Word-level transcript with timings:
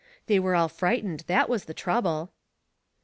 They 0.25 0.39
were 0.39 0.55
all 0.55 0.67
fright 0.67 1.05
ened, 1.05 1.27
that 1.27 1.47
was 1.47 1.65
the 1.65 1.75
trouble." 1.75 2.31